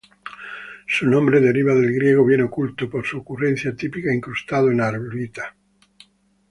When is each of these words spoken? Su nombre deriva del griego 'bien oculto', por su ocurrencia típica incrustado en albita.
Su 0.87 1.05
nombre 1.07 1.39
deriva 1.39 1.75
del 1.75 1.93
griego 1.93 2.25
'bien 2.25 2.41
oculto', 2.41 2.89
por 2.89 3.05
su 3.05 3.19
ocurrencia 3.19 3.75
típica 3.75 4.11
incrustado 4.11 4.71
en 4.71 4.81
albita. 4.81 5.55